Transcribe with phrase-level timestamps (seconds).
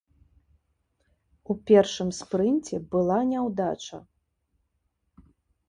[1.47, 4.03] У першым спрынце была няўдача.